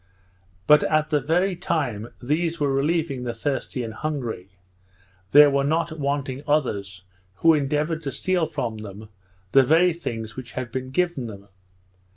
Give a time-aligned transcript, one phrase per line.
[0.65, 4.49] But at the very time these were relieving the thirsty and hungry,
[5.29, 7.03] there were not wanting others
[7.35, 9.09] who endeavoured to steal from them
[9.51, 11.49] the very things which had been given them.